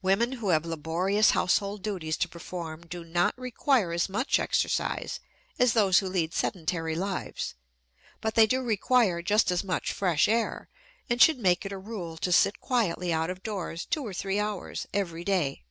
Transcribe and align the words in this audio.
Women 0.00 0.32
who 0.40 0.48
have 0.48 0.64
laborious 0.64 1.32
household 1.32 1.82
duties 1.82 2.16
to 2.16 2.26
perform 2.26 2.86
do 2.86 3.04
not 3.04 3.36
require 3.38 3.92
as 3.92 4.08
much 4.08 4.38
exercise 4.38 5.20
as 5.58 5.74
those 5.74 5.98
who 5.98 6.08
lead 6.08 6.32
sedentary 6.32 6.94
lives; 6.94 7.54
but 8.22 8.34
they 8.34 8.46
do 8.46 8.62
require 8.62 9.20
just 9.20 9.50
as 9.50 9.62
much 9.62 9.92
fresh 9.92 10.26
air, 10.26 10.70
and 11.10 11.20
should 11.20 11.38
make 11.38 11.66
it 11.66 11.70
a 11.72 11.76
rule 11.76 12.16
to 12.16 12.32
sit 12.32 12.60
quietly 12.60 13.12
out 13.12 13.28
of 13.28 13.42
doors 13.42 13.84
two 13.84 14.02
or 14.06 14.14
three 14.14 14.40
hours 14.40 14.86
every 14.94 15.22
day. 15.22 15.64